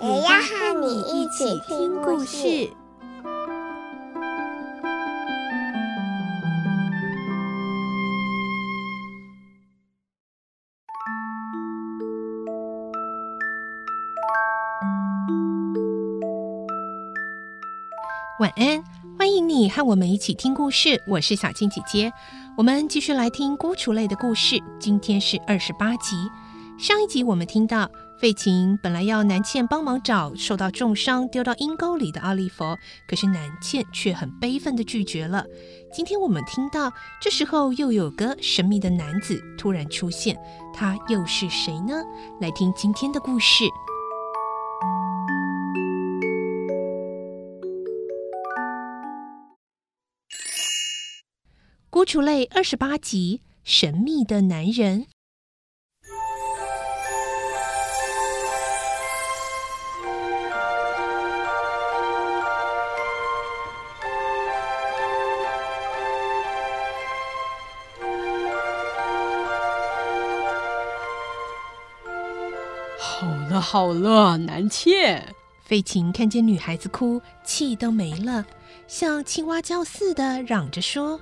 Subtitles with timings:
[0.00, 2.70] 也要和你一起听故事。
[18.38, 18.84] 晚安，
[19.18, 21.02] 欢迎你和我们一起听故事。
[21.08, 22.12] 我是小青姐姐，
[22.56, 24.62] 我们继续来听孤雏泪的故事。
[24.78, 26.16] 今天是二十八集。
[26.78, 27.90] 上一集我们听到
[28.20, 32.64] 费琴本来要南茜帮忙找受到重伤丢到阴沟里的奥利弗，
[33.06, 35.46] 可是南茜却很悲愤地拒绝了。
[35.92, 40.36] 今天我们听到这时候又有个神秘的男子突然出现，
[40.74, 42.02] 他又是谁呢？
[42.40, 43.64] 来听今天的故事。
[51.88, 55.06] 孤雏泪二十八集：神秘的男人。
[73.70, 75.22] 好了南茜。
[75.62, 78.46] 费琴看见女孩子哭，气都没了，
[78.86, 81.20] 像青蛙叫似的嚷着说。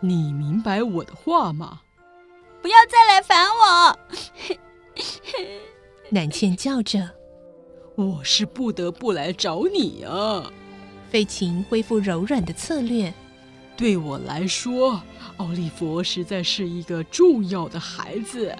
[0.00, 1.82] 你明白我的话吗？
[2.62, 3.98] 不要再来烦我！
[6.08, 7.10] 南茜叫着
[7.94, 10.50] ：“我是不得不来找你啊！”
[11.12, 13.12] 费琴恢复柔软的策略。
[13.76, 15.02] 对我来说，
[15.36, 18.56] 奥利弗实在是一个重要的孩子。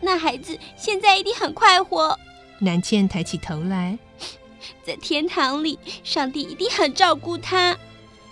[0.00, 2.18] 那孩子现在一定很快活。
[2.58, 3.98] 南茜抬起头来，
[4.84, 7.76] 在天堂里，上帝一定很照顾他。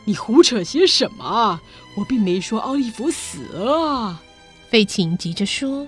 [0.04, 1.60] 你胡扯些什么？
[1.96, 4.20] 我并没说奥利弗死了。
[4.70, 5.86] 费琴急着说：“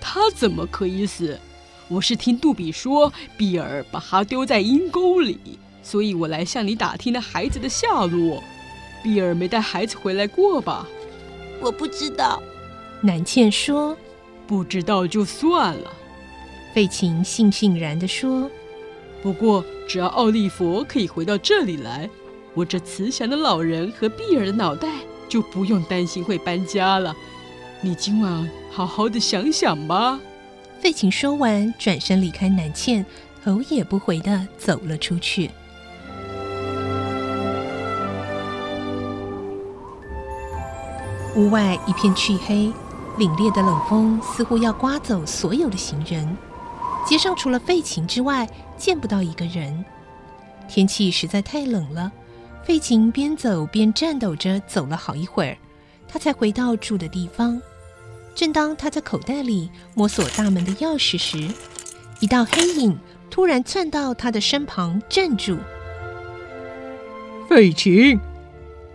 [0.00, 1.38] 他怎么可以死？
[1.88, 8.42] 我是听杜比说，比尔把他丢在阴沟里，所以我来向你打听那孩子的下落。
[9.02, 10.86] 比尔没带孩子回来过吧？
[11.60, 12.42] 我不知道。”
[13.02, 13.96] 南茜说
[14.46, 15.92] ：“不知道就算了。”
[16.74, 18.50] 费琴悻悻然地说
[19.22, 22.08] ：“不过只要奥利弗可以回到这里来。”
[22.54, 24.88] 我这慈祥的老人和碧尔的脑袋
[25.28, 27.14] 就不用担心会搬家了。
[27.82, 30.18] 你今晚好好的想想吧。
[30.80, 33.04] 费琴说完，转身离开南茜，
[33.44, 35.50] 头也不回地走了出去。
[41.34, 42.72] 屋外一片黢黑，
[43.18, 46.36] 凛冽的冷风似乎要刮走所有的行人。
[47.06, 49.84] 街上除了费琴之外，见不到一个人。
[50.68, 52.12] 天气实在太冷了。
[52.64, 55.56] 费琴边走边颤抖着走了好一会儿，
[56.08, 57.62] 他才回到住的地方。
[58.34, 61.48] 正当他在口袋里摸索大门的钥匙时，
[62.18, 62.98] 一道黑影
[63.30, 65.56] 突然窜到他的身旁，站住。
[67.48, 68.18] 费琴，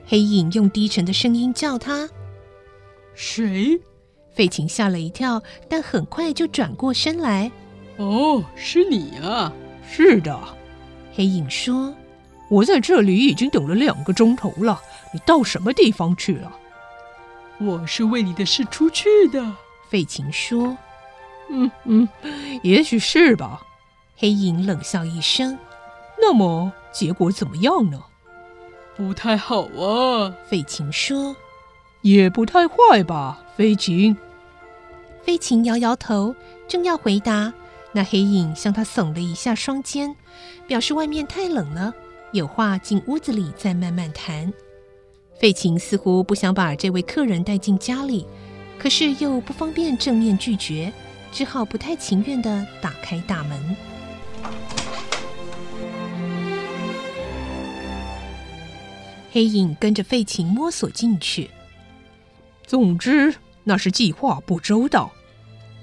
[0.05, 2.09] 黑影用低沉的声音叫他
[3.15, 3.79] ：“谁？”
[4.33, 7.51] 费琴吓了一跳，但很快就转过身来。
[7.97, 9.51] “哦，是你啊
[9.89, 10.39] ！”“是的。”
[11.13, 11.93] 黑影说。
[12.49, 14.81] 我在这里已经等了两个钟头了，
[15.13, 16.51] 你到什么地方去了？
[17.59, 19.53] 我是为你的事出去的。
[19.89, 20.77] 费琴说
[21.49, 22.09] ：“嗯嗯，
[22.61, 23.61] 也许是吧。”
[24.17, 25.57] 黑影冷笑一声
[26.19, 28.03] ：“那么结果怎么样呢？”
[28.97, 30.35] 不太好啊。
[30.49, 31.33] 费琴说
[32.01, 34.15] ：“也不太坏吧，飞禽。
[35.23, 36.35] 飞禽摇摇头，
[36.67, 37.53] 正要回答，
[37.91, 40.15] 那黑影向他耸了一下双肩，
[40.67, 41.93] 表示外面太冷了。
[42.31, 44.51] 有话进屋子里再慢慢谈。
[45.39, 48.25] 费琴似乎不想把这位客人带进家里，
[48.79, 50.91] 可是又不方便正面拒绝，
[51.31, 53.75] 只好不太情愿地打开大门。
[59.31, 61.49] 黑影跟着费琴摸索进去。
[62.71, 63.35] 总之，
[63.65, 65.11] 那是计划不周到。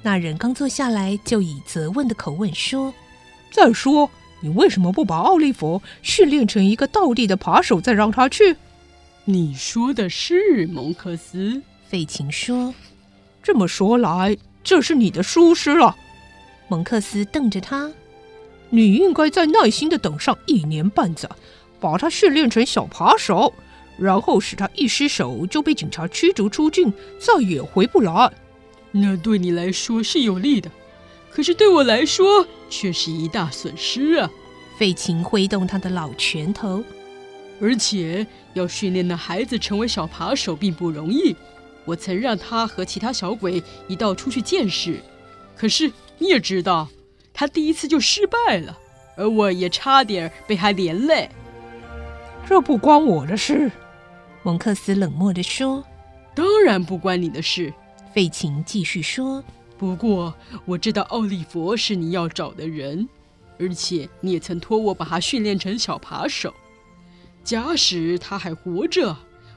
[0.01, 2.95] 那人刚坐下来，就以责问的口吻说
[3.53, 8.57] ：“再说。”你为什么不把奥利弗训练成一个倒地的扒手，再让他去？
[9.27, 11.61] 你说的是蒙克斯。
[11.87, 12.73] 费琴说
[13.45, 15.95] ：“这么说来，这是你的疏失了。”
[16.69, 17.93] 蒙克斯瞪着他
[18.71, 21.29] ：“你应该再耐心的等上一年半载，
[21.79, 23.53] 把他训练成小扒手，
[23.99, 28.33] 然后使他一失手就被警察驱逐出境，再也回不来。
[28.93, 30.71] 那对你来说是有利的，
[31.31, 34.31] 可是对我来说却是一大损失啊！
[34.79, 36.83] 费琴挥动他的老拳头，
[37.61, 41.35] 而且要训练那孩子成为小扒手并不容易。
[41.85, 45.01] 我曾让他和其他小鬼一道出去见识，
[45.57, 46.89] 可是你也知道，
[47.35, 48.79] 他第一次就失败了，
[49.17, 51.29] 而我也差点被他连累。
[52.47, 53.71] 这不关我的事，
[54.49, 55.85] 蒙克斯冷漠地说。
[56.35, 57.71] 当然不关你的事。
[58.15, 59.45] 费琴继续说
[59.77, 60.35] ：“不过
[60.65, 63.07] 我知道奥利弗是你要找的人，
[63.59, 66.55] 而且你也曾托我把他训练成小扒手。
[67.45, 69.15] 假使他还活着，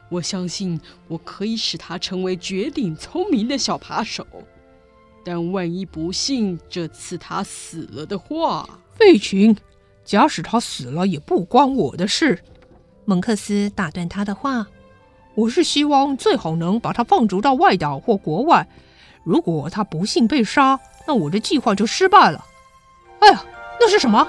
[0.10, 0.78] 我相信
[1.08, 4.28] 我可以使他成为绝顶聪明的小扒手。
[5.24, 9.56] 但万一不幸这次他死了的话，费琴，
[10.04, 12.44] 假使他死了也不关我的事。”
[13.06, 14.68] 蒙克斯打断他的话。
[15.36, 18.68] 我是希望最好能把他放逐到外岛或国外。
[19.24, 22.46] 如果他不幸被杀，那我的计划就失败了。
[23.20, 23.44] 哎呀，
[23.80, 24.28] 那是什么？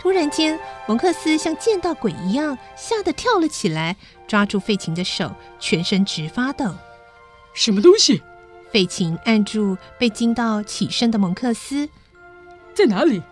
[0.00, 0.58] 突然间，
[0.88, 3.96] 蒙克斯像见到鬼一样，吓得跳了起来，
[4.26, 5.30] 抓住费琴的手，
[5.60, 6.74] 全身直发抖。
[7.54, 8.20] 什么东西？
[8.72, 11.88] 费琴按住被惊到起身的蒙克斯。
[12.74, 13.22] 在哪里？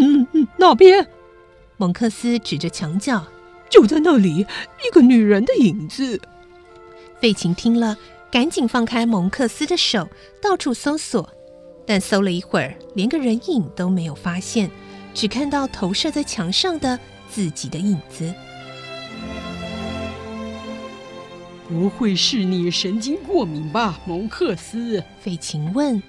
[0.00, 1.06] 嗯嗯，那边。
[1.76, 3.22] 蒙克斯指着墙角。
[3.72, 4.46] 就在那里，
[4.86, 6.20] 一个女人的影子。
[7.18, 7.96] 费琴听了，
[8.30, 10.06] 赶紧放开蒙克斯的手，
[10.42, 11.26] 到处搜索，
[11.86, 14.70] 但搜了一会儿，连个人影都没有发现，
[15.14, 18.34] 只看到投射在墙上的自己的影子。
[21.66, 25.02] 不会是你神经过敏吧，蒙克斯？
[25.18, 26.02] 费琴问。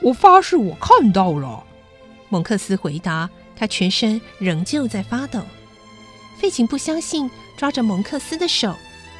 [0.00, 1.64] 我发誓，我看到了。
[2.28, 5.40] 蒙克斯回答，他全身仍旧在发抖。
[6.40, 8.74] 费琴不相信，抓着蒙克斯的手，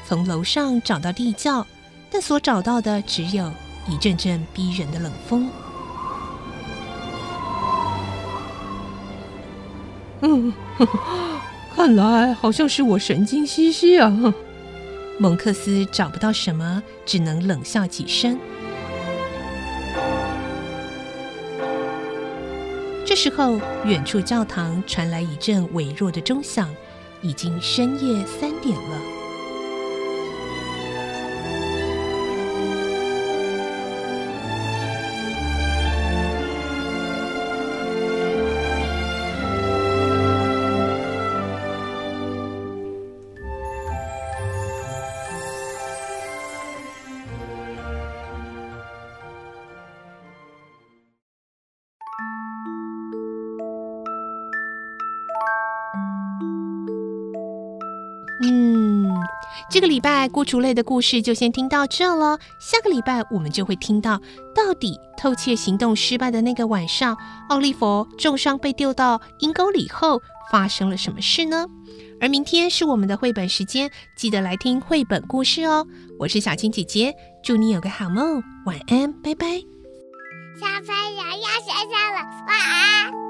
[0.07, 1.63] 从楼上找到地窖，
[2.09, 3.53] 但所找到的只有
[3.87, 5.47] 一阵阵逼人的冷风。
[10.21, 10.51] 嗯，
[11.75, 14.11] 看来好像是我神经兮兮啊。
[15.19, 18.35] 蒙克斯找不到什么，只能冷笑几声。
[23.05, 26.67] 这时候，远处教堂传来一阵微弱的钟响。
[27.21, 29.20] 已经深夜三点了。
[58.43, 59.07] 嗯
[59.69, 62.39] 这个礼拜孤雏类的故事就先听到这了。
[62.59, 64.19] 下个礼拜我们就会听到，
[64.55, 67.15] 到底偷窃行动失败的那个晚上，
[67.49, 70.21] 奥利弗重伤被丢到阴沟里后
[70.51, 71.67] 发生了什么事呢？
[72.19, 75.85] 而明天是我们的绘本时间，记得来听绘本故事哦。
[76.19, 79.47] 我是小青姐姐，祝你有个好梦，晚安，拜拜。
[80.59, 83.20] 小朋友要睡觉了，晚安。